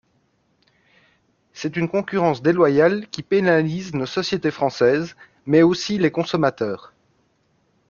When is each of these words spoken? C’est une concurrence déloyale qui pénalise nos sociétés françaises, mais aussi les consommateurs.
C’est 1.53 1.77
une 1.77 1.87
concurrence 1.87 2.41
déloyale 2.41 3.07
qui 3.11 3.21
pénalise 3.21 3.93
nos 3.93 4.07
sociétés 4.07 4.49
françaises, 4.49 5.15
mais 5.45 5.61
aussi 5.61 5.99
les 5.99 6.09
consommateurs. 6.09 6.91